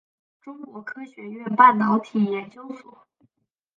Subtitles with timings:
[0.41, 3.05] 中国科学院半导体研究所。